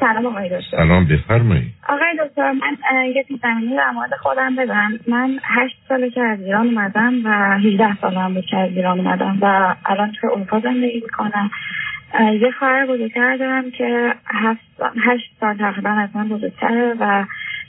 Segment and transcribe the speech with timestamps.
[0.00, 0.76] سلام آقای دکتر.
[0.76, 1.74] سلام بفرمایید.
[1.88, 2.76] آقای دکتر من
[3.14, 7.58] یه پیش زمینی در مورد خودم بدم من هشت ساله که از ایران اومدم و
[7.58, 11.50] 18 سال هم بود که از ایران اومدم و الان تو اروپا زندگی می‌کنم.
[12.40, 14.14] یه خواهر بزرگتر دارم که
[15.04, 17.24] هشت سال تقریبا از من بزرگتره و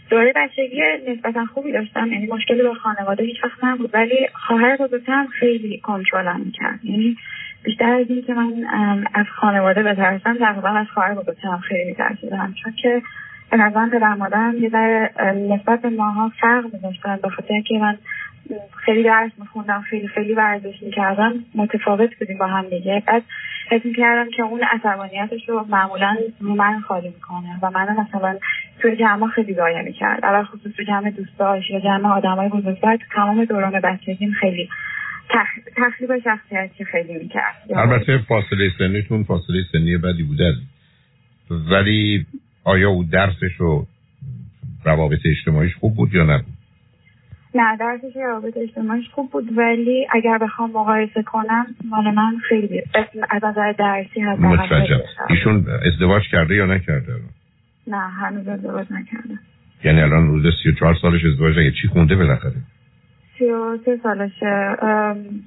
[0.10, 2.12] دوره بچگی نسبتا خوبی داشتم.
[2.12, 6.80] یعنی مشکلی با خانواده هیچ وقت نبود ولی خواهر بزرگترم خیلی کنترلم می‌کرد.
[6.84, 7.18] یعنی
[7.64, 8.68] بیشتر از این که من
[9.14, 12.54] از خانواده بترسم تقریبا از خواهر بزرگترم خیلی میترسیدم.
[12.64, 13.02] چون که
[13.52, 15.12] به نظرم پدر مادرم یه ذره
[15.50, 17.98] نسبت به ماها فرق میذاشتن به خاطر که من
[18.86, 23.04] خیلی درس میخوندم خیلی خیلی ورزش می‌کردم متفاوت بودیم با هم دیگه.
[23.08, 23.24] بعد
[23.70, 28.38] حس می‌کردم که اون عصبانیتش رو معمولا رو من خالی می‌کنه و من مثلا
[28.80, 30.26] توی جمع خیلی ضایع می‌کرد.
[30.26, 34.70] اول خصوص تو جمع دوستاش یا جمع آدمای بزرگتر تو تمام دوران بچگیم خیلی
[35.76, 37.56] تخریب شخصیتی خیلی می‌کرد.
[37.76, 40.56] البته فاصله سنیتون فاصله سنی بدی بوده.
[41.50, 42.26] ولی
[42.64, 43.86] آیا او درسش و
[44.86, 46.54] روابط اجتماعیش خوب بود یا نبود؟
[47.56, 52.82] نه درسش روابط اجتماعیش خوب بود ولی اگر بخوام مقایسه کنم مال من خیلی
[53.30, 54.42] از نظر درسی هست
[55.30, 57.14] ایشون ازدواج کرده یا نکرده؟
[57.88, 59.40] نه هنوز ازدواج نکرده.
[59.84, 62.56] یعنی الان روز 34 سالش ازدواج چی خونده بالاخره؟
[63.40, 64.76] سی و سه سالشه.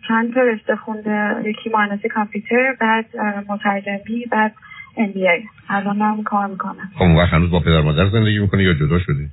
[0.09, 3.07] چند تا رشته خونده؟ یکی مهندسی کامپیوتر بعد
[3.49, 4.53] مترجمی بعد
[4.97, 8.75] MBA الان من کار می‌کنم خب اون وقت هنوز با پدر مادر زندگی می‌کنه یا
[8.75, 9.29] جدا شده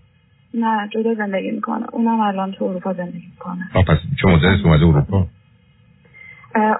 [0.53, 1.85] نه جدا زندگی می‌کنه.
[1.91, 3.69] اونم الان تو اروپا زندگی می‌کنه.
[3.87, 5.27] پس چه مدت اومده اروپا؟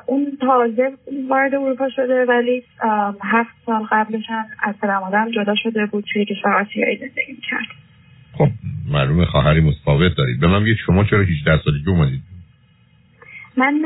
[0.06, 0.92] اون تازه
[1.30, 2.64] وارد اروپا شده ولی
[3.24, 7.68] هفت سال قبلش هم از پدر مادرم جدا شده بود توی کشور آسیایی زندگی می‌کرد.
[8.34, 8.48] خب
[8.92, 10.40] معلومه خواهری متفاوت دارید.
[10.40, 12.22] به من بگید شما چرا 18 سالگی اومدید؟
[13.58, 13.82] من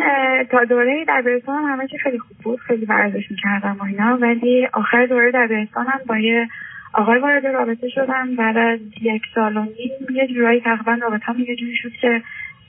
[0.51, 2.59] تا دوره دبیرستان همه چی خیلی خوب بود.
[2.59, 4.17] خیلی ورزش می‌کردم و اینا.
[4.21, 6.47] ولی آخر دوره دبیرستانم با یه
[6.93, 8.35] آقای وارد رابطه شدم.
[8.35, 12.21] بعد از یک سال و نیم یه جورایی تقریبا رابطه هم یه جوری شد که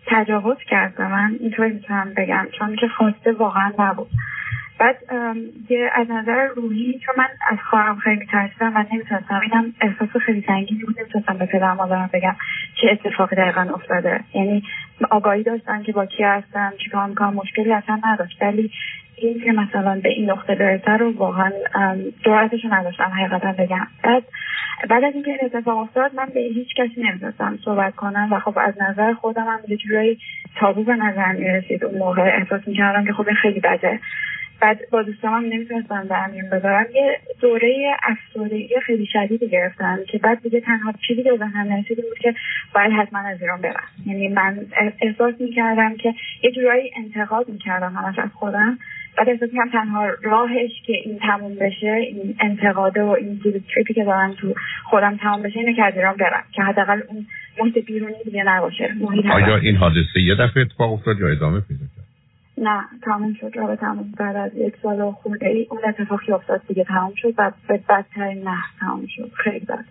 [0.07, 1.03] تجاوز کرد.
[1.03, 4.09] من اینطوری می‌تونم بگم چون که خواسته واقعا نبود.
[4.85, 4.97] بعد
[5.71, 9.41] یه از نظر روحی چون من از خواهرم خیلی میترسیدم و نمی‌تونستم.
[9.43, 11.01] اینم احساس خیلی سنگینی بود.
[11.01, 12.37] نمی‌تونستم به پدرم مادرم بگم
[12.81, 14.21] چه اتفاقی دقیقا افتاده.
[14.35, 14.63] یعنی
[15.11, 18.43] آگاهی داشتن که با کی هستم چیکار می‌کنم مشکلی اصلا نداشت.
[18.43, 18.71] ولی
[19.17, 21.51] این که مثلا به این نقطه برسه رو واقعا
[22.25, 23.87] جرأتش نداشتم حقیقتا بگم.
[24.03, 24.23] بعد
[24.89, 28.59] بعد از اینکه این اتفاق افتاد من به هیچ کسی نمی‌تونستم صحبت کنم و خب
[28.59, 30.19] از نظر خودم هم یه جورایی
[30.57, 31.85] تابو به نظر می‌رسید.
[31.85, 34.01] اون موقع احساس می‌کردم که خب خیلی بده.
[34.61, 36.87] بعد با دوستام هم نمی‌تونستم در میون بذارم.
[36.95, 42.19] یه دوره افسردگی خیلی شدیدی گرفتن که بعد دیگه تنها چیزی که ذهنم نرسید بود
[42.21, 42.35] که
[42.75, 43.89] باید حتما از ایران برم.
[44.07, 44.59] یعنی من
[45.03, 48.79] احساس می‌کردم که یه جورایی انتقاد می‌کردم همش از خودم.
[49.19, 53.41] بعد احساس می‌کنم تنها راهش که این تموم بشه این انتقاده و این
[53.75, 54.55] تریپی که دارم تو
[54.85, 56.45] خودم تموم بشه اینه که از ایران برم.
[56.53, 57.27] که حداقل اون
[57.61, 58.95] محیط بیرونی دیگه نباشه.
[59.33, 61.84] آیا این حادثه یه دفعه اتفاق افتاد یا ادامه پیدا
[62.59, 63.53] نه تموم شد.
[63.55, 67.35] رابطه تموم بعد از یک سال و خورده ای اون اتفاقی افتاد دیگه تموم شد
[67.39, 69.31] و به بدترین نه تموم شد.
[69.35, 69.85] خیلی بد.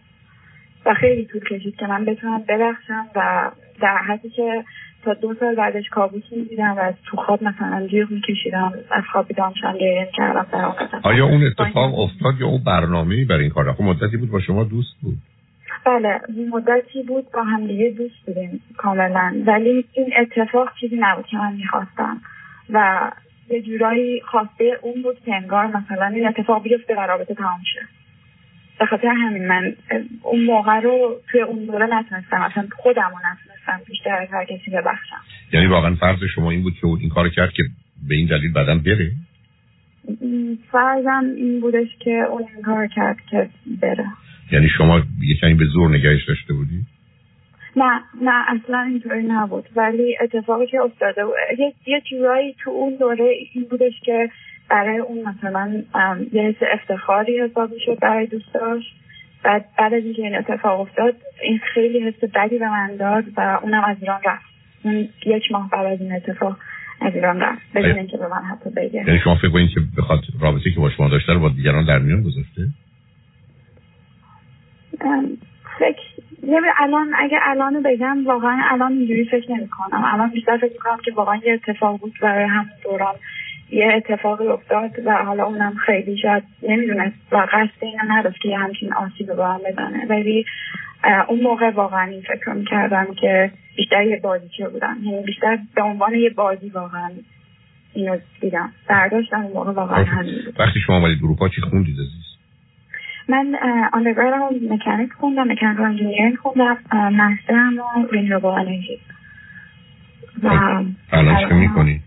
[0.85, 3.51] و خیلی طول کشید که من بتونم ببخشم و
[3.81, 4.63] در حدی که
[5.03, 9.27] تا دو سال بعدش کابوس می‌دیدم و از تو خواب مثلا جیغ میکشیدم از خواب
[9.27, 13.73] بیدام شدم گریه کردم در آیا اون اتفاق افتاد یا اون برنامه برای این کار
[13.73, 15.17] خب مدتی بود با شما دوست بود.
[15.85, 19.35] بله مدتی بود با هم دیگه دوست بودیم کاملا.
[19.45, 22.21] ولی این اتفاق چیزی نبود که من می‌خواستم.
[22.69, 23.11] و
[23.49, 27.87] یه جورایی خواسته اون بود که انگار مثلا این اتفاق بیفته و رابطه تمام شه.
[28.79, 29.73] به خاطر همین من
[30.21, 32.41] اون موقع رو توی اون دوره نتونستم.
[32.41, 35.21] اصلا خودم رو نتونستم بیشتر از هر کسی ببخشم.
[35.53, 37.63] یعنی واقعا فرض شما این بود که اون این کار کرد که
[38.07, 39.11] به این دلیل بدن بره؟
[40.71, 43.49] فرضم این بودش که اون این کار کرد که
[43.81, 44.05] بره.
[44.51, 46.85] یعنی شما یه کمی به زور نگهش داشته بودی؟
[47.75, 49.69] نه نه اصلا اینطوری نبود.
[49.75, 51.21] ولی اتفاقی که افتاده
[51.59, 54.29] یه, یه جورایی تو اون دوره این بودش که
[54.69, 55.83] برای اون مثلا
[56.31, 58.83] یه حس افتخاری حساب شد برای دوستاش.
[59.43, 63.59] بعد بعد از اینکه این اتفاق افتاد این خیلی حس بدی به من داد و
[63.63, 64.45] اونم از ایران رفت.
[64.83, 66.57] اون یک ماه بعد از این اتفاق
[67.01, 69.03] از ایران رفت بدون اینکه به من حتی بگه.
[69.07, 71.99] یعنی شما فکر کنید که بخواد رابطه که با شما داشته رو با دیگران در
[71.99, 72.67] میان گذاشته؟
[75.79, 76.12] فکر
[76.79, 81.11] الان اگه الان بگم واقعا الان اینجوری فکر نمی کنم الان بیشتر فکر کنم که
[81.11, 83.15] واقعا یه اتفاق بود برای همون دوران.
[83.71, 87.15] یه اتفاقی افتاد و حالا اونم خیلی شاید نمی‌دونست.
[87.31, 90.05] و قصد اینو نداشت که یه همچین آسیب به هم بزنه.
[90.09, 90.45] ولی
[91.27, 94.97] اون موقع واقعا این فکر می‌کردم که بیشتر یه بازیچه بودم.
[95.03, 97.09] یعنی بیشتر به عنوان یه بازی واقعا
[97.93, 98.73] اینو دیدم.
[98.89, 102.32] برداشتم اون موقع واقعا همین وقتی شما آمدید اروپا چی خوندید عزیز؟
[103.29, 103.55] من
[103.93, 104.39] undergrad م
[104.69, 108.99] مکانیک خوندم mechanic engineering خوندم master م رو renewable energy
[110.43, 110.47] و
[111.11, 112.01] الان چه می‌کنی؟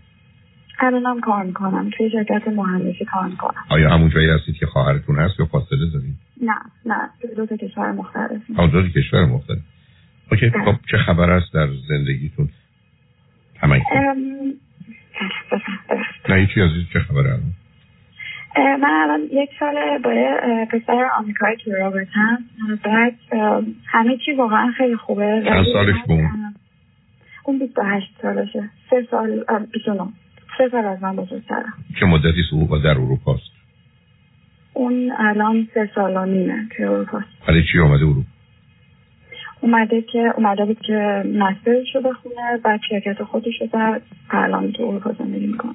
[0.79, 5.39] الانم کار می‌کنم توی شرکت مهندسی کار می‌کنم آیا همون جایی هستید که خواهرتون هست
[5.39, 6.55] یا فاصله دارید؟ نه
[6.85, 9.59] نه دو تا کشور مختلف دو تا کشور مختلف
[10.31, 12.49] اوکی خب چه خبر است در زندگیتون؟
[13.59, 13.81] همه
[16.29, 17.53] نه هیچی از چه خبر الان؟
[18.57, 20.11] من الان یک سال با
[20.71, 22.37] پسر آمریکایی توی رابطم
[22.83, 23.15] بعد
[23.85, 25.43] همه چی واقعا خیلی خوبه.
[25.45, 26.19] چند سالش بود؟
[27.43, 28.69] اون 28 سالشه.
[28.89, 29.43] سه سال
[29.73, 30.07] 29
[30.57, 33.51] سه سال از من بزرگترم چه مدتی سو در اروپا است؟
[34.73, 38.27] اون الان سه سال و نیمه توی اروپا ولی چی آمده اروپا؟
[39.61, 44.83] اومده که اومده بود که مسترش رو بخونه بعد شرکت خودش رو در الان تو
[44.83, 45.73] اروپا زندگی می‌کنه.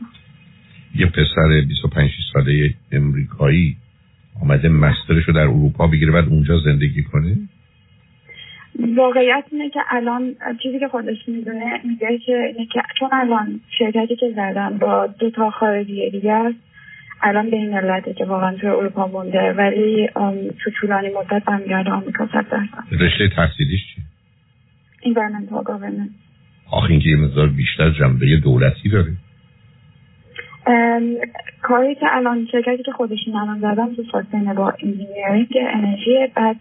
[0.95, 3.77] یه پسر 25 ساله امریکایی
[4.43, 7.37] آمده مسترش رو در اروپا بگیره بعد اونجا زندگی کنه؟
[8.97, 14.17] واقعیت اینه که الان چیزی که خودش می‌دونه میگه که اینه که چون الان شرکتی
[14.17, 16.59] که زدن با دو تا خارجی دیگه است
[17.23, 20.09] الان به این علته که واقعا توی اروپا مونده ولی
[20.59, 23.03] تو طولانی مدت برمیگرده آمریکا صد درصد.
[23.03, 24.03] رشته تحصیلیش چی؟
[25.05, 26.23] environmental governance.
[26.71, 29.13] آخه اینکه یه مقدار بیشتر جنبه دولتی داره.
[31.63, 36.57] کاری که الان شرکتی که خودشون الان زدن تو ساستین با انجینیرینگ انرژی بعد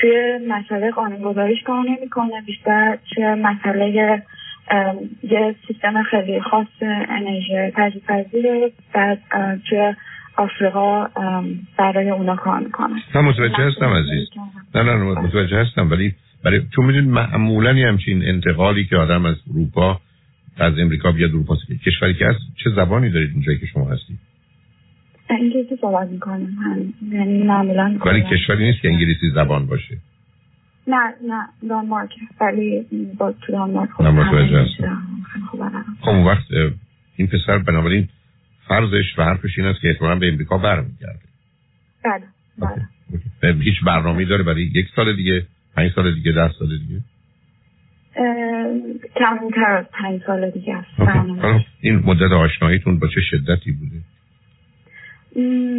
[0.00, 4.22] توی مسئله قانون گذاریش کار نمی‌کنه بیشتر توی مسئله
[5.22, 6.66] یه سیستم خیلی خاص
[7.08, 9.18] انرژی تجدید پذیر بعد
[9.68, 9.94] توی
[10.36, 11.06] آفریقا
[11.78, 13.02] برای اونا کار می‌کنه.
[13.14, 14.28] نه متوجه هستم عزیز.
[14.74, 20.00] نه نه متوجه هستم ولی برای چون می‌دونید معمولا همچین انتقالی که آدم از اروپا
[20.56, 21.56] از امریکا بیاد اروپا
[21.86, 24.18] کشوری که هست چه زبانی دارید اونجایی که شما هستید؟
[25.30, 26.48] انگلیسی صحبت می‌کنم.
[27.12, 29.98] یعنی معمولا ولی کشوری نیست که انگلیسی زبان باشه.
[30.86, 32.10] نه نه دانمارک
[32.40, 32.86] ولی
[33.18, 34.04] با تو دانمارک خب
[36.00, 36.46] خب اون وقت
[37.16, 38.08] این پسر بنابراین
[38.68, 41.18] فرضش و حرفش این است که احتمالا به امریکا برمیگرده.
[42.04, 42.24] بله
[43.42, 43.54] بله.
[43.62, 45.46] هیچ برنامه داره برای یک سال دیگه
[45.76, 47.00] پنج سال دیگه ده سال دیگه.
[49.16, 51.18] کمتر از پنج سال دیگه است.
[51.80, 53.96] این مدت آشناییتون با چه شدتی بوده؟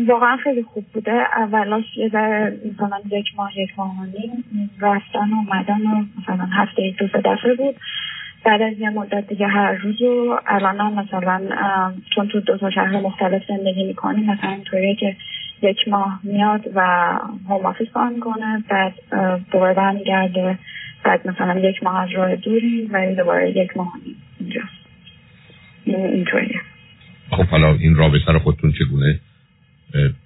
[0.08, 1.12] واقعا خیلی خوب بوده.
[1.38, 6.48] اولاش یه ذره مثلا یک ماه یک ماه و نیم رفتن و اومدن و مثلا
[6.52, 7.76] هفته دو سه دفعه بود.
[8.46, 11.42] بعد از یه مدت دیگه هر روز و الان هم مثلا
[12.16, 15.16] چون تو دو تا شهر مختلف زندگی می‌کنیم مثلا اینطوریه که
[15.62, 16.82] یک ماه میاد و
[17.50, 18.94] هوم آفیس کار می‌کنه بعد
[19.52, 20.58] دوباره برمیگرده
[21.06, 23.94] بعد مثلا یک ماه از راه دوری و دوباره یک ماه
[24.40, 24.62] اینجا.
[25.86, 26.62] اینطوریه.
[27.30, 29.20] خب حالا این رابطه رو خودتون چگونه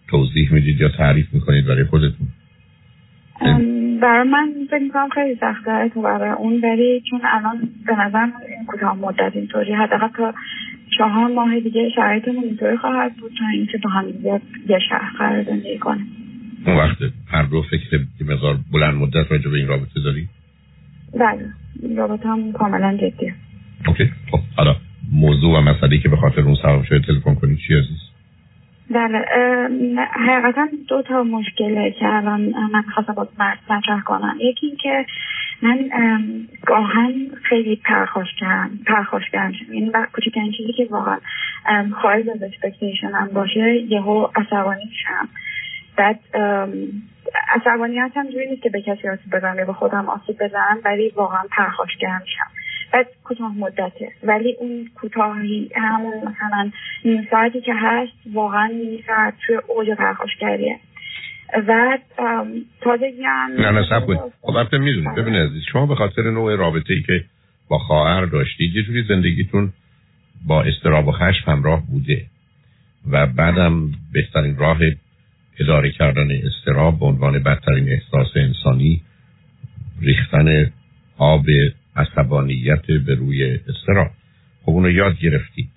[0.08, 2.28] توضیح می‌دید یا تعریف می‌کنید برای خودتون؟
[4.02, 8.28] برای من فکر می‌کنم خیلی سخته تو برای اون ولی چون الان به نظر
[8.58, 9.74] این کوتاه مدت اینطوری.
[9.74, 10.34] حداقل تا
[10.98, 14.06] چهار ماه دیگه شرایطمون اینطوری خواهد بود تا اینکه با هم
[14.68, 16.08] یه شهر قرار زندگی کنیم.
[16.66, 16.98] اون وقت
[17.28, 20.28] هر دو فکر مقدار بلند مدت راجع به این رابطه داری؟
[21.14, 21.46] بله.
[21.98, 23.34] رابطه هم کاملا جدیه.
[23.88, 24.12] اوکی.
[24.32, 24.76] خب حالا
[25.14, 28.00] موضوع و مسئله که به خاطر اون سبب شده تلفن کنید چی عزیز؟
[28.92, 29.26] بله
[30.12, 32.42] حقیقتا دو تا مشکله که الان
[32.72, 33.28] من خواستم با
[33.70, 34.36] مطرح کنم.
[34.40, 35.06] یکی این که
[35.62, 35.90] من
[36.66, 38.80] گاهن خیلی پرخاشگرم
[39.32, 41.18] شدم یعنی کوچکترین چیزی که واقعا
[42.02, 45.30] خارج از اکسپکتیشنم باشه یهو عصبانی میشم.
[45.98, 46.20] بعد
[47.50, 51.10] عصبانیت هم جوری نیست که به کسی آسیب بزنم یا به خودم آسیب بزنم ولی
[51.16, 52.52] واقعا پرخاشگرم میشم.
[52.94, 54.12] بعد کوتاه مدته.
[54.24, 56.72] ولی اون کوتاهی همون مثلا
[57.06, 60.80] نیم ساعتی که هست واقعا نیم ساعت توی اوج پرخاشگریه
[61.68, 61.98] و
[62.82, 66.94] تازگی هم نه نه سب خب البته می‌دونید ببینید عزیز شما به خاطر نوع رابطه
[66.94, 67.24] ای که
[67.70, 69.74] با خواهر داشتید یه جوری زندگیتون
[70.48, 72.26] با استراب و خشم همراه بوده
[73.12, 74.80] و بعدم بهترین راه
[75.60, 79.02] اداره کردن استراب به عنوان بدترین احساس انسانی
[80.02, 80.72] ریختن
[81.18, 81.46] آب
[81.96, 84.12] عصبانیت به روی استراب
[84.64, 85.70] خب اونو یاد گرفتی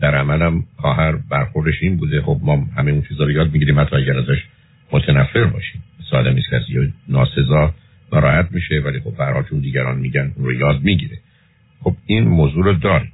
[0.00, 3.96] در عملم خواهر برخوردش این بوده خب ما همه اون چیزا رو یاد می‌گیریم حتی
[3.96, 4.44] اگر ازش
[4.92, 5.82] متنفر باشیم.
[6.10, 7.74] ساده نیست کسی ناسزا
[8.12, 11.18] ناراحت میشه ولی خب برها چون دیگران میگن اون رو یاد می‌گیره.
[11.80, 13.12] خب این موضوع رو داریم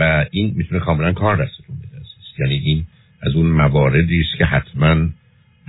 [0.00, 1.90] و این می‌تونه کاملا کار دستتون بده
[2.38, 2.86] یعنی این
[3.22, 5.08] از اون مواردی است که حتما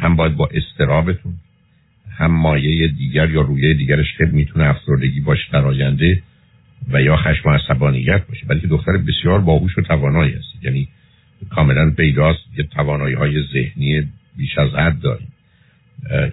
[0.01, 1.33] هم باید با استرابتون
[2.17, 6.23] هم مایه دیگر یا رویه دیگرش که می‌تونه افسردگی باشه در آینده
[6.89, 8.45] و یا خشم و عصبانیت باشه.
[8.45, 10.87] بلکه دختر بسیار باهوش و توانایی است یعنی
[11.49, 12.39] کاملا پیداست.
[12.57, 15.27] یه توانایی های ذهنی بیش از حد داریم.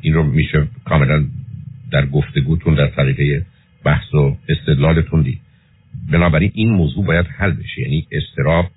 [0.01, 1.25] این رو میشه کاملا
[1.91, 3.47] در گفتگوتون در طریقه
[3.85, 5.41] بحث و استدلالتون دید.
[6.11, 7.81] بنابراین این موضوع باید حل بشه.
[7.83, 8.71] یعنی استراب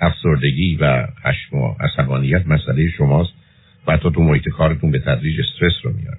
[0.00, 3.32] افسردگی و خشم و عصبانیت مسئله شماست.
[3.88, 6.18] و حتی تو محیط کارتون به تدریج استرس رو میاره.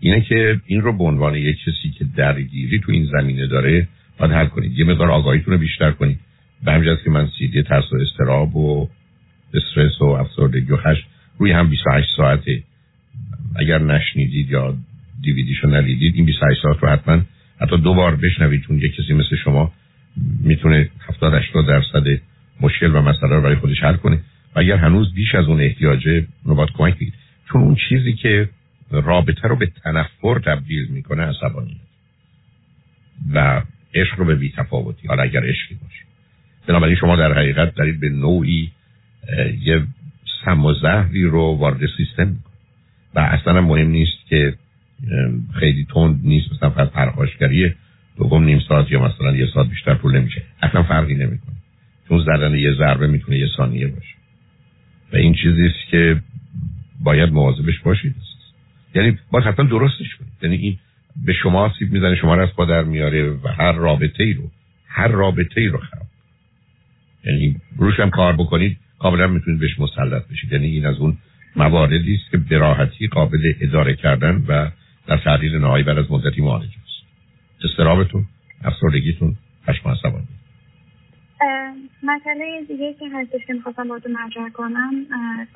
[0.00, 4.32] اینه که این رو به عنوان یک کسی که درگیری تو این زمینه داره باید
[4.32, 4.78] حل کنید.
[4.78, 6.18] یه مقدار آگاهیتون رو بیشتر کنید.
[6.64, 8.88] به همین که من سیدی ترس و استراب و
[9.54, 11.06] استرس و افسردگی و خشم
[11.38, 12.62] روی هم 28 ساعته.
[13.56, 14.76] اگر نشنیدید یا
[15.22, 17.20] دیویدیشو ندیدید این 28 ساعت رو حتما
[17.60, 18.62] حتی دو بار بشنوید.
[18.62, 19.72] چون یک کسی مثل شما
[20.40, 22.20] می‌تونه 70 80 درصد
[22.60, 24.20] مشکل و مسئله رو برای خودش حل کنه.
[24.54, 27.14] و اگر هنوز بیش از اون احتیاجه رو کمک بید
[27.48, 28.48] چون اون چیزی که
[28.90, 31.76] رابطه رو به تنفر تبدیل می‌کنه عصبانیت
[33.34, 33.62] و
[33.94, 36.04] عشق رو به بیتفاوتی حالا اگر عشقی باشه.
[36.66, 38.70] بنابراین شما در حقیقت دارید به نوعی
[39.62, 39.82] یه
[40.44, 42.36] سم و زهری رو وارد سیستم
[43.14, 44.54] و اصلا مهم نیست که
[45.60, 47.74] خیلی تند نیست مثلا فقط پرخاشگریه
[48.16, 50.42] دوم نیم ساعت یا مثلا یه ساعت بیشتر طول نمیشه.
[50.62, 51.54] اصلا فرقی نمی‌کنه.
[52.08, 54.14] چون زدن یه ضربه می‌تونه یه ثانیه باشه.
[55.14, 56.20] و این چیزی است که
[57.02, 58.14] باید مواظبش باشید.
[58.94, 60.32] یعنی باید حتما درستش کنید.
[60.42, 60.78] یعنی این
[61.26, 64.50] به شما آسیب می‌زنه شما رو از پا در میاره و هر رابطه ای رو
[64.88, 66.06] هر رابطه ای رو خراب.
[67.24, 70.52] یعنی روش هم کار بکنید کاملا می‌تونید بهش مسلط بشید.
[70.52, 71.16] یعنی این از اون
[71.56, 74.70] مواردی است که به راحتی قابل اداره کردن و
[75.06, 77.64] در تحلیل نهایی بعد از مدتی معالجه است.
[77.64, 78.26] استرابتون
[78.64, 79.36] افسردگیتون
[79.68, 80.26] خشم عصبانی
[82.04, 85.06] مسئله دیگه که هستش که می‌خواستم باید مطرح کنم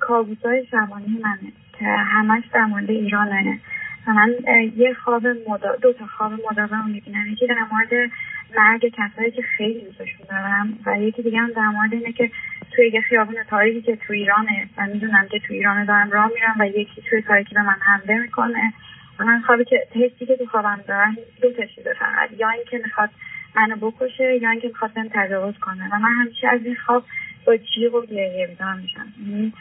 [0.01, 3.61] کابوس های شبانی منه که همش در مورد ایرانه.
[4.07, 4.35] من
[4.77, 5.77] یه خواب مدا...
[5.77, 7.27] دو تا خواب مداوم می‌بینم.
[7.33, 8.11] یکی در مورد
[8.57, 12.31] مرگ کسایی که خیلی دوستشون دارم و یکی دیگه هم در مورد اینه که
[12.71, 16.55] توی یه خیابون تاریکی که تو ایرانه و می‌دونم که تو ایرانه دارم راه میرم
[16.59, 18.73] و یکی توی تاریکی به من حمله می‌کنه.
[19.19, 22.31] و من خوابی که حسی که تو خوابم دارم دو تا چیزه فقط.
[22.39, 23.11] یا اینکه می‌خواد
[23.57, 25.89] منو بکشه یا اینکه می‌خواد بهم تجاوز کنه.
[25.93, 27.05] و من همیشه از این خواب
[27.47, 29.53] با جیغ و گریه بیدار میشم یعنی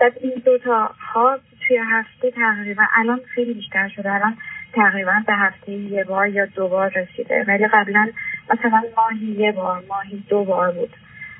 [0.00, 4.12] بعد این دو تا خواب توی هفته تقریبا الان خیلی بیشتر شده.
[4.12, 4.36] الان
[4.72, 7.44] تقریبا به هفته یه بار یا دو بار رسیده.
[7.48, 8.08] ولی قبلا
[8.54, 10.90] مثلا ماهی یه بار ماهی دو بار بود.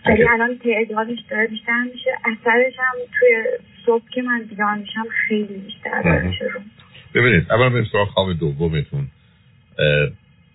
[0.07, 2.11] ولی الان تعدادش داره بیشتر میشه.
[2.25, 3.45] اثرش هم توی
[3.87, 6.63] صبح که من بیدار میشم خیلی بیشتر داره شروع.
[7.15, 9.07] ببینید اول به سراغ خواب دومتون.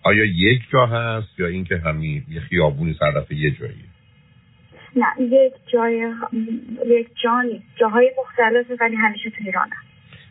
[0.06, 3.86] آیا یک جا هست یا اینکه همین یه خیابونی سر یه جایی؟
[4.96, 6.14] نه یک جای
[6.86, 7.66] یک جا نیست.
[7.76, 9.76] جاهای مختلفه ولی همیشه تو ایرانه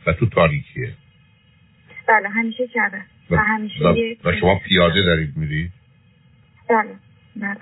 [0.07, 0.93] و تو تاریکیه؟
[2.09, 5.71] بله همیشه شبه و, همیشه و, و شما پیاده دارید میرید؟
[6.69, 6.95] بله
[7.37, 7.61] بله.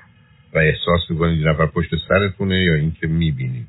[0.55, 3.67] و احساس می‌کنید نفر پشت سرتونه یا اینکه می‌بینید؟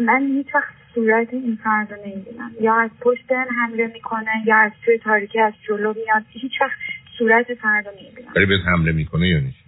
[0.00, 4.72] من هیچ وقت صورت این فرد رو نمی‌بینم یا از پشت حمله می‌کنه یا از
[4.84, 6.22] توی تاریکی از جلو میاد.
[6.28, 6.78] هیچ وقت
[7.18, 9.66] صورت فرد رو نمی‌بینم ولی بهت حمله می‌کنه یا نیست؟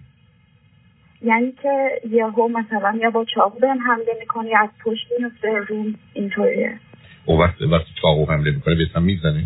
[1.21, 5.95] یعنی که یهو مثلا یا با چاقو بهم حمله می‌کنه یا از پشت میفته روم
[6.13, 6.79] اینطوریه.
[7.25, 9.43] او وقت وقتی چاقو حمله می‌کنه بهت هم می‌زنه؟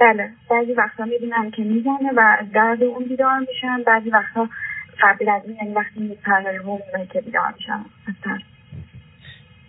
[0.00, 0.30] بله.
[0.50, 3.82] بعضی وقتا می‌بینم که می‌زنه و درد اون بیدار میشن.
[3.86, 4.48] بعضی وقتا
[5.02, 6.80] قبل از این یعنی وقتی میپره روم
[7.12, 7.84] که بیدار میشن.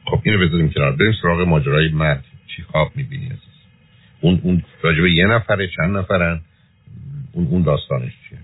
[0.09, 0.91] خب اینو بذاریم کنار.
[0.91, 3.31] بریم سراغ ماجرای مرد چی خواب می‌بینی
[4.21, 6.41] اون اون راجبه یه نفره چند نفرن؟
[7.31, 8.39] اون اون داستانش چیه؟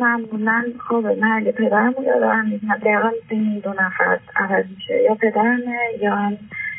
[0.00, 2.76] معمولا خب مرد پدرم رو یادم می‌بینم.
[2.76, 5.02] دقیقا بین دو نفر عوض میشه.
[5.04, 6.38] یا پدرمه یا هم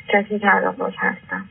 [0.10, 1.46] کسی که الان باش هستم.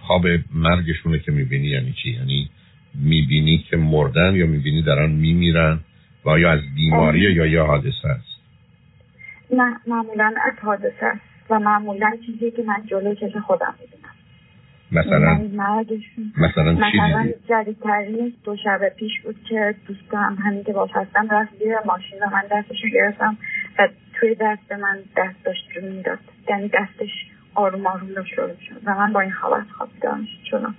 [0.00, 2.50] خواب مرگشونه که می‌بینی یعنی چی؟ یعنی
[2.94, 5.80] می‌بینی که مردن یا می‌بینی دارن میمیرن
[6.26, 8.31] و یا از بیماری یا یا حادثه است؟
[9.52, 14.12] نه معمولا از حادثه است و معمولا چیزی که من جلو چش خودم می‌بینم.
[14.92, 15.34] مثلا؟
[16.36, 21.74] مثلا مثلا جدیدترین دو شب پیش بود که دوستم همین که باش هستم رفت زیر
[21.86, 23.36] ماشین و من دستشو گرفتم
[23.78, 26.18] و توی دست من دست داشت رو می‌داد.
[26.48, 27.10] یعنی دستش
[27.54, 29.88] آروم آروم داشت رو شد و من با این خواب از خواب
[30.50, 30.74] شدم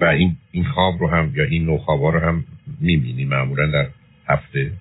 [0.00, 2.44] و این این خواب رو هم یا این نوع خوابا رو هم
[2.80, 3.86] می‌بینی معمولا در
[4.28, 4.72] هفته؟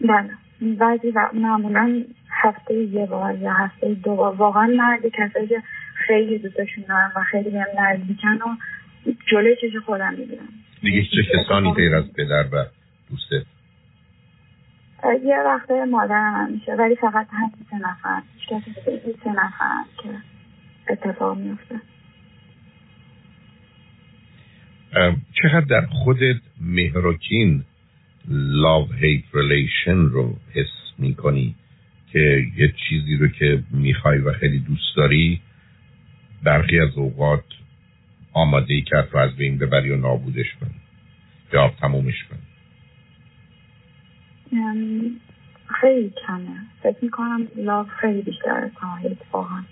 [0.00, 0.30] بله.
[0.64, 4.34] بعضی و معمولا هفته یه بار یا هفته دو بار.
[4.34, 5.62] واقعا مرد کسایی که
[5.94, 8.56] خیلی دوستشون دارم و خیلی بهم نزدیکن و
[9.26, 10.48] جلوی چش خودم می‌بینم.
[10.82, 12.64] دیگه چه کسانی غیر از پدر و
[13.10, 13.46] دوستت
[15.24, 18.22] یه وقته مادرم هم میشه ولی فقط همین سه نفر.
[18.48, 18.74] کسی
[19.24, 20.08] سه نفر که
[20.88, 21.80] اتفاق میفته
[25.42, 27.64] چقدر در خودت مهرکین
[28.28, 31.54] love hate relation رو حس می‌کنی
[32.12, 35.40] که یه چیزی رو که می‌خوای و خیلی دوست داری
[36.42, 37.44] برخی از اوقات
[38.32, 40.80] آماده ای کرد رو از بین ببری و نابودش کنی
[41.52, 42.40] یا تمومش کنی.
[45.80, 46.56] خیلی کمه.
[46.82, 48.70] فکر می‌کنم لاف خیلی بیشتر
[49.04, 49.62] اتفاقا.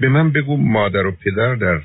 [0.00, 1.80] به من بگو مادر و پدر در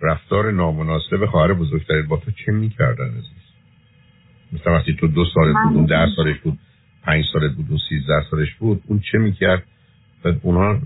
[0.00, 3.37] رفتار نامناسب خواهر بزرگترت با تو چه می‌کردن؟ عزیز
[4.52, 6.58] مثلا وقتی تو دو سالت بود اون ده سالش بود
[7.02, 9.62] پنج سالت بود اون سیزده سالش بود اون چه می‌کرد؟
[10.24, 10.78] و اونها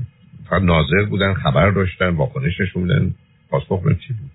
[0.50, 3.14] فقط ناظر بودن خبر داشتن واکنش نشون میدن
[3.50, 4.30] پاسخ چی بود؟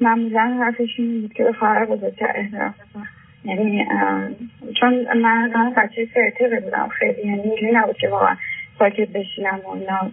[0.00, 2.74] معمولا حرفش این بود که به خواهر بزرگتر احترام
[3.44, 3.86] یعنی
[4.80, 6.88] چون من من بچه فرتقه بودم.
[6.88, 8.36] خیلی یعنی اینجوری نبود که واقعا
[8.78, 10.10] ساکت بشینم و اینا.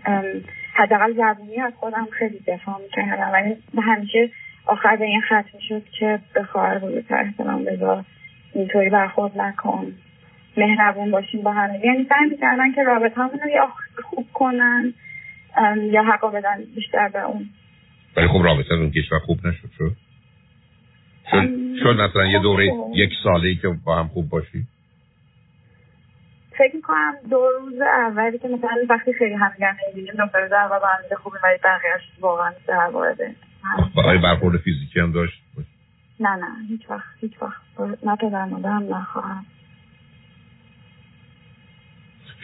[0.74, 3.32] حداقل زبونی از خودم خیلی دفاع می‌کردم.
[3.34, 4.30] ولی همیشه
[4.66, 8.04] آخر به این ختم شد که به خواهر بزرگتر احترام بذار.
[8.54, 9.94] اینطوری برخورد نکن.
[10.58, 11.86] مهربون باشیم با همه.
[11.86, 13.68] یعنی سعی می‌کردن که رابطه همون رو یا
[14.04, 14.94] خوب کنن
[15.92, 17.50] یا حقا بدن بیشتر به اون.
[18.18, 19.96] ولی خب رابطه اون کشور خوب نشد شد؟
[21.84, 22.92] شد, مثلا یه دوره خب.
[22.96, 24.68] یک ساله ای که با هم خوب باشی؟
[26.58, 30.88] فکر می‌کنم دو روز اولی که مثلا وقتی خیلی همگر نمیدیم دو روز اول با
[30.88, 33.36] هم خوبی ولی بقیهش واقعا در وارده
[33.96, 35.42] آیا برخورد فیزیکی هم داشت؟
[36.20, 37.62] نه نه هیچ وقت هیچ وقت.
[38.06, 39.46] نه پدر مادرم نخواهم.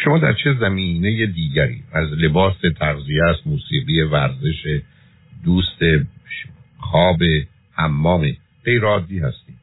[0.04, 4.82] شما در چه زمینه دیگری؟ از لباس تغذیه است موسیقی ورزش
[5.46, 5.80] دوست
[6.80, 7.20] خواب
[7.74, 8.34] حمام
[8.66, 9.54] غیر عادی هستی؟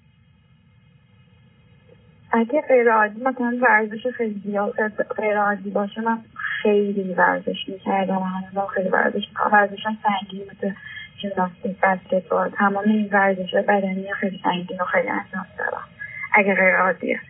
[2.32, 4.72] اگه غیر عادی مثلا ورزش خیلی زیاد
[5.16, 6.18] غیر عادی باشه من
[6.62, 8.18] خیلی ورزش می‌کردم.
[8.18, 10.74] هنوز خیلی ورزش می‌کنم ورزش سنگین مثل
[11.22, 15.84] ژیمناستیک بسکتبال تمام این ورزش بدنی خیلی سنگین و خیلی انجام دارم.
[16.32, 17.20] اگه غیر عادیه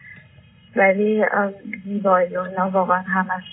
[0.76, 1.24] ولی
[1.84, 3.44] زیبایی و اینا واقعا همش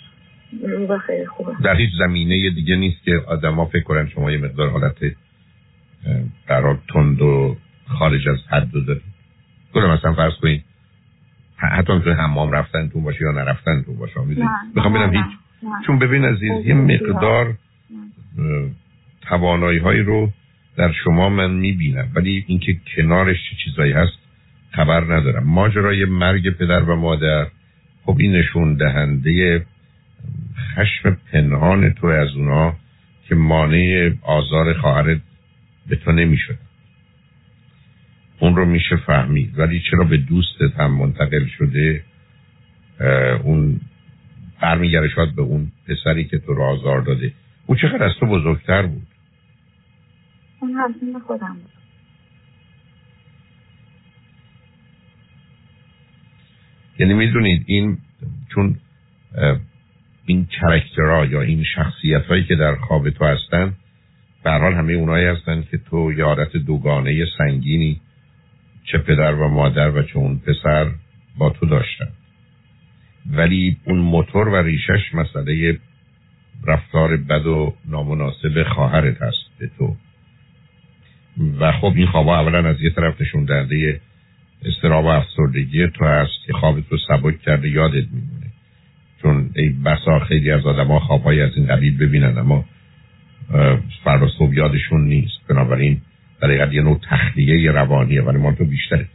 [0.63, 1.51] رو خیلی خوبه.
[1.63, 4.97] در هیچ زمینه دیگه نیست که آدما فکر کنن شما یه مقدار حالت
[6.47, 9.01] قرار تند و خارج از حد دارید.
[9.73, 10.63] گفتم مثلا فرض کنید
[11.57, 15.37] حتی می‌تونه حمام رفتن تو باشه یا نرفتن تو باشه می‌دونید می‌خوام ببینم هیچ.
[15.85, 17.53] چون ببین عزیز یه مقدار
[19.21, 20.31] توانایی هایی رو
[20.77, 22.11] در شما من می‌بینم.
[22.15, 24.17] ولی اینکه کنارش چه چیزایی هست
[24.71, 25.43] خبر ندارم.
[25.43, 27.47] ماجرای مرگ پدر و مادر
[28.05, 29.65] خب این نشون دهنده
[30.75, 32.75] خشم پنهان تو از اونا
[33.27, 35.21] که مانع آزار خواهرت
[35.87, 36.57] به تو نمی‌شد.
[38.39, 39.59] اون رو میشه فهمید.
[39.59, 42.03] ولی چرا به دوستت هم منتقل شده؟
[43.43, 43.81] اون
[44.61, 47.33] برمیگره شاید به اون پسری که تو رو آزار داده.
[47.65, 49.07] او چقدر از تو بزرگتر بود؟
[50.61, 51.71] اون همسن خودم بود.
[56.99, 57.97] یعنی می‌دونید این
[58.53, 58.75] چون
[60.25, 63.73] این کرکترها یا این شخصیت هایی که در خواب تو هستن
[64.43, 68.01] برحال همه اونایی هستن که تو یادت دوگانه سنگینی
[68.83, 70.91] چه پدر و مادر و چه اون پسر
[71.37, 72.11] با تو داشتن.
[73.31, 75.79] ولی اون موتور و ریشش مسئله
[76.67, 79.95] رفتار بد و نامناسب خواهرت هست به تو.
[81.59, 84.01] و خب این خوابا اولا از یه طرف نشون دهنده
[84.65, 88.47] استراب و افسردگی تو هست که خواب تو سبک کرده یادت میمونه.
[89.21, 92.65] چون ای بسا خیلی از آدم ها خوابهایی از این قبیل ببینن اما
[94.03, 95.47] فردا صبح یادشون نیست.
[95.47, 96.01] بنابراین
[96.41, 99.05] در یه نوع تخلیه روانیه ولی ما تو بیشتره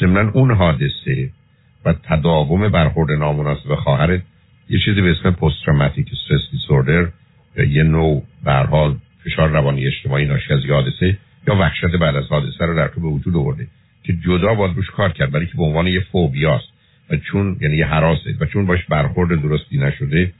[0.00, 1.30] ضمنا اون حادثه
[1.84, 4.22] و تداوم برخورد نامناسب خواهرت
[4.70, 7.08] یه چیزی به اسم پست تروماتیک استرس دیسوردر
[7.68, 11.18] یه نوع به حال فشار روانی اجتماعی ناشی از حادثه
[11.48, 13.66] یا وحشت بعد از حادثه رو در تو به وجود آورده
[14.02, 16.68] که جدا باید روش کار کرد برای که به عنوان یه فوبیاست
[17.10, 20.32] و چون یعنی یه حراسه و چون باش برخورد درستی نشده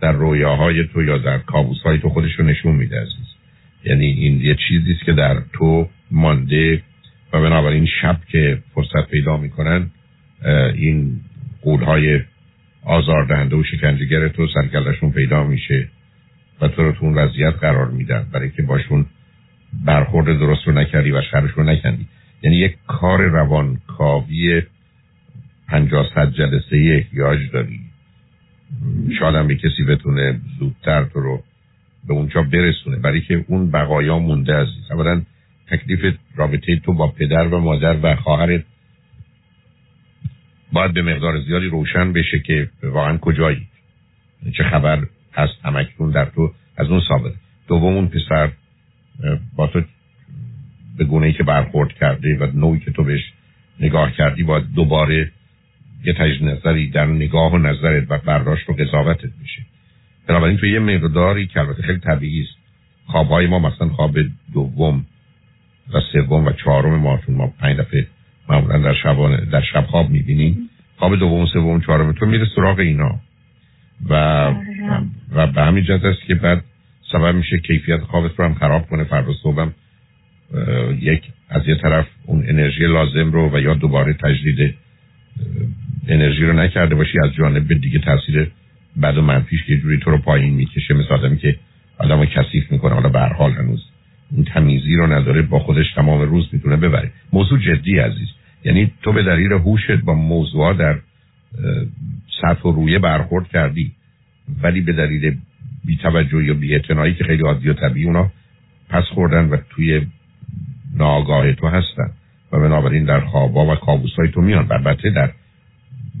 [0.00, 3.34] در رویاهای تو یا در کابوسهای تو خودش رو نشون میده عزیز.
[3.84, 6.82] یعنی این یه چیزی که در تو مانده
[7.32, 9.90] و بنابراین شب که فرصت پیدا می‌کنن
[10.74, 11.20] این
[11.62, 12.20] قولهای
[12.84, 15.88] آزاردهنده و شکنجهگر تو سرکلشون پیدا میشه
[16.60, 19.06] و تو رو تو اون وضعیت قرار میدن برای که باشون
[19.84, 22.06] برخورد درست رو نکردی و شرش رو نکندی.
[22.42, 24.62] یعنی یک کار روانکاوی
[25.68, 27.80] پنجاه صد جلسه احتیاج داری.
[29.18, 31.42] شاید هم کسی بتونه زودتر تو رو
[32.08, 32.96] به اونجا برسونه.
[32.96, 34.90] برای که اون بقایا مونده عزیز.
[34.90, 35.22] اولا
[35.70, 38.64] تکلیف رابطه تو با پدر و مادر و خواهرت
[40.72, 43.66] باید به مقدار زیادی روشن بشه که واقعا کجایی.
[44.56, 47.32] چه خبر هست؟ همکنون در تو از اون ثابت.
[47.68, 48.50] دوم اون پسر
[49.56, 49.82] با تو
[50.98, 53.32] به گونه ای که برخورد کرده و نوعی که تو بهش
[53.80, 55.30] نگاه کردی باید دوباره
[56.04, 59.62] یه تجدید نظری در نگاه و نظرت و برداشت و قضاوتت میشه
[60.26, 62.56] بنابراین تو یه مقداری که البته خیلی طبیعی است
[63.06, 64.16] خوابهای ما مثلا خواب
[64.52, 65.06] دوم
[65.92, 68.06] و سوم و چهارم ما چون ما پنج دفعه
[68.48, 70.70] معمولا در شبانه در شب خواب می‌بینیم.
[70.96, 73.20] خواب دوم سوم چهارم تو میره سراغ اینا.
[74.10, 74.14] و
[75.32, 76.64] و به همین جهت است که بعد
[77.14, 79.74] سبب میشه کیفیت خوابت رو هم خراب کنه فردا صبحم
[81.00, 84.74] یک از یه طرف اون انرژی لازم رو و یا دوباره تجدید
[86.08, 88.50] انرژی رو نکرده باشی از جانب دیگه تاثیر
[88.96, 90.94] بعد و منفیش که جوری تو رو پایین می‌کشه.
[90.94, 91.56] مثل آدمی که
[91.98, 93.84] آدم رو کثیف می‌کنه حالا به حال هنوز
[94.30, 97.10] اون تمیزی رو نداره با خودش تمام روز می‌تونه ببره.
[97.32, 98.28] موضوع جدی عزیز
[98.64, 100.98] یعنی تو به دلیل هوشت با موضوع در
[102.42, 103.92] سطح و رویه برخورد کردی
[104.62, 105.36] ولی به دلیل
[105.84, 108.30] بیتوجهی یا بیاعتنایی که خیلی عادی و طبیعی اونا
[108.88, 110.06] پس خوردن و توی
[110.96, 112.10] ناگاه تو هستن.
[112.52, 114.72] و بنابراین در خوابا و کابوس های تو میان.
[114.72, 115.30] البته در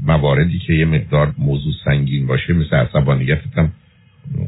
[0.02, 3.72] مواردی که یه مقدار موضوع سنگین باشه مثل عصبانیت هم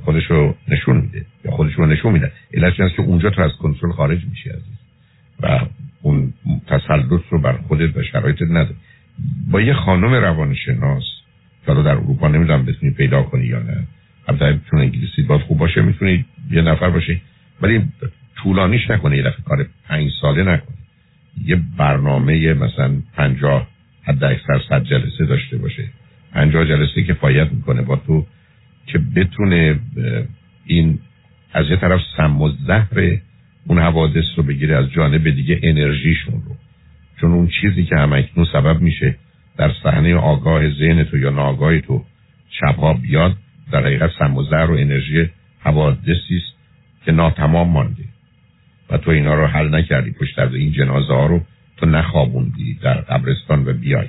[0.04, 1.26] خودش رو نشون میده.
[1.44, 2.32] یا خودش رو نشون میده.
[2.54, 4.78] علتش است که اونجا تو از کنترل خارج میشی عزیز.
[5.40, 5.60] و
[6.02, 6.32] اون
[6.66, 8.76] تسلط رو بر خودت و شرایطت نداره
[9.50, 11.04] با یه خانم روانشناس
[11.66, 13.86] که در اروپا نمی‌دونم بتونی پیدا کنی یا نه.
[14.28, 17.20] البته چون انگلیسی باید خوب باشه می‌تونی یه نفر باشه.
[17.62, 17.82] ولی
[18.36, 20.76] طولانیش نکنه یه دفعه کار پنج ساله نکنه.
[21.44, 23.68] یه برنامه مثلا پنجاه
[24.02, 25.84] حد اکثر صد جلسه داشته باشه.
[26.32, 28.26] پنجاه جلسه کفایت می‌کنه با تو
[28.86, 29.80] که بتونه
[30.66, 30.98] این
[31.52, 33.18] از یه طرف سم و زهر
[33.66, 36.56] اون حوادث رو بگیره از جانب دیگه انرژیشون رو.
[37.20, 39.16] چون اون چیزی که همکنون سبب میشه
[39.56, 42.04] در صحنه آگاه ذهن تو یا ناگاه تو
[42.50, 43.36] شبها بیاد
[43.72, 46.56] در حقیقت سم و زهر و انرژی حوادثی است
[47.04, 48.04] که ناتمام مانده.
[48.90, 50.10] و تو اینا رو حل نکردی.
[50.10, 51.40] پشت از این جنازه ها رو
[51.76, 54.08] تو نخوابوندی در قبرستان و بیای.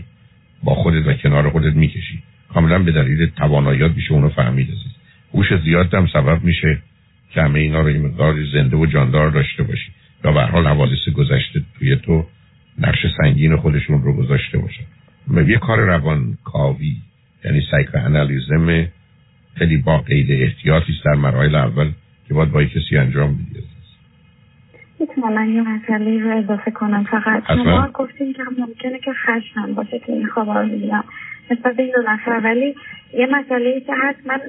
[0.64, 2.24] با خودت و کنار خودت می‌کشی.
[2.54, 4.96] کاملا به دلیل تواناییات میشه اونو فهمید عزیز.
[5.34, 6.78] هوش زیاد هم سبب میشه
[7.30, 8.14] که همه اینا رو این
[8.54, 9.92] زنده و جاندار داشته باشی.
[10.24, 12.26] و به حال حوادث گذشته توی تو
[12.80, 14.84] نقش سنگین خودشون رو گذاشته باشه.
[15.48, 16.96] یه کار روان کاوی
[17.46, 17.98] یعنی سایکو
[19.58, 21.92] خیلی با قید احتیاطی در مراحل اول
[22.28, 23.64] که باید با کسی انجام بدید
[25.00, 27.04] می‌تونم من یه مسئله رو اضافه کنم.
[27.04, 31.04] فقط شما گفتیم که ممکنه که خشم باشه که این خواب رو می‌بینم
[31.52, 32.76] نسبت به این دو نفر ولی
[33.14, 34.40] یه مسئله که هست من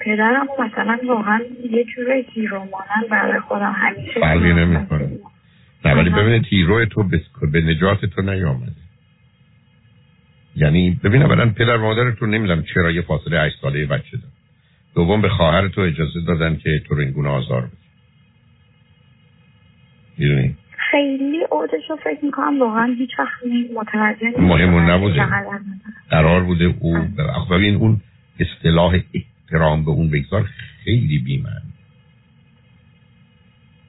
[0.00, 1.40] پدرم و مثلا واقعا
[1.70, 3.72] یه جور hero مانن برای خودم.
[3.76, 5.08] همیشه فرقی نمی‌کنه.
[5.84, 7.04] نه ولی ببینید hero تو
[7.52, 8.72] به نجات تو نیامده.
[10.56, 14.37] یعنی ببین اولا پدر مادر تو نمی‌دونم چرا یه فاصله 8 ساله بچه داد و
[14.98, 17.72] دوم به خواهر تو اجازه دادن که تو رو این گونه آزار بده.
[20.18, 20.54] می‌دونی؟
[20.90, 21.40] خیلی
[21.88, 23.30] رو فکر می‌کنم واقعا هیچ وقت
[23.74, 25.26] متوجه مهمون نبوده.
[26.10, 26.98] قرار بوده او
[27.50, 28.00] ببین اون
[28.40, 30.48] اصطلاح احترام به اون بگذار
[30.84, 31.62] خیلی بیمن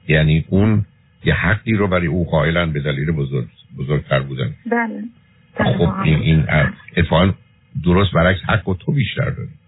[0.08, 0.84] یعنی اون
[1.24, 4.54] یه حقی رو برای او قائلن به دلیل بزرگ بزرگتر بودن.
[4.70, 5.04] بله,
[5.58, 6.44] بله، خب این, این
[6.96, 7.32] اتفاقا
[7.84, 9.59] درست برعکس حق و تو بیشتر داری.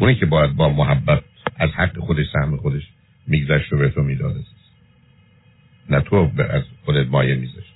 [0.00, 1.22] اونی که باید با محبت
[1.56, 2.82] از حق خودش سهم خودش
[3.26, 4.40] میگذشت و به تو می‌داده
[5.90, 7.74] نه تو از خودت مایه میذاشتی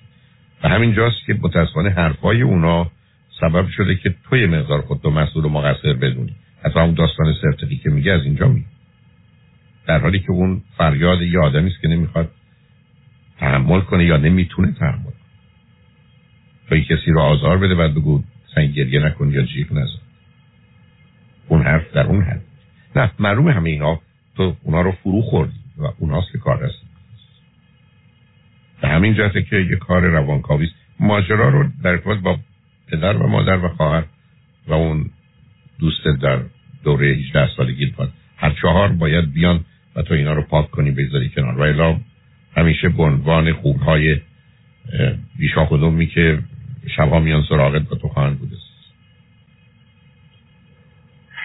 [0.63, 2.91] و همین جاست که متاسفانه حرفای اونا
[3.41, 6.35] سبب شده که توی مقدار خود مسئول و مقصر بدونی.
[6.65, 8.65] حتی اون داستان سرتقی که میگه از اینجا می
[9.87, 12.31] در حالی که اون فریاد یه آدمی است که نمی‌خواد
[13.39, 15.15] تحمل کنه یا نمی‌تونه تحمل کنه.
[16.69, 18.23] توی کسی رو آزار بده بعد بگو
[18.55, 20.04] سنگ گریه نکن یا جیغ نزن.
[21.49, 22.43] اون حرف در اون حرف
[22.97, 24.01] نه معلوم همه اینا.
[24.37, 26.79] تو اونا رو فرو خوردی و اوناست که کار هست.
[28.81, 32.39] به همین جهته که یه کار روانکاوی ماجرا رو در ارتباط با
[32.89, 34.05] پدر و مادر و خواهر
[34.69, 35.11] و اون
[35.79, 36.41] دوست در
[36.85, 39.65] دوره 18 سالگی باید هر چهار باید بیان
[39.97, 41.59] و تو اینا رو پاک کنی بذاری کنار.
[41.59, 42.01] و الا
[42.57, 44.21] همیشه به عنوان خوبهای
[45.39, 46.39] بیشا خودمی که
[46.97, 48.57] شبها میان سراغت با تو خواهند بوده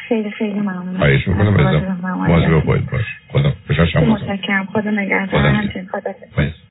[0.10, 1.98] خیلی خیلی ممنون خواهش می‌کنم.
[2.04, 4.66] مواظب خودت باش خدا خوشحال شما متشکرم.
[4.66, 5.68] خدا نگهدار.
[5.92, 6.14] خدا